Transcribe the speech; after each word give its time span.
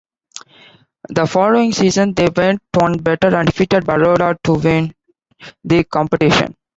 The 1.09 1.27
following 1.27 1.73
season, 1.73 2.15
they 2.15 2.27
went 2.35 2.63
one 2.73 2.97
better 2.97 3.35
and 3.35 3.45
defeated 3.45 3.85
Baroda 3.85 4.35
to 4.45 4.53
win 4.55 4.95
the 5.63 5.83
competition. 5.83 6.55